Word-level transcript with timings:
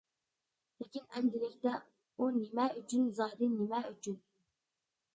لېكىن 0.83 1.05
ئەمدىلىكتە 1.19 1.75
ئۇ 2.17 2.31
نېمە 2.41 2.67
ئۈچۈن؟ 2.81 3.07
زادى 3.21 3.55
نېمە 3.55 3.87
ئۈچۈن؟! 3.93 4.21